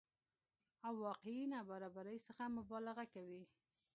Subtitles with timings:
[0.87, 3.41] او واقعي نابرابرۍ څخه مبالغه کوي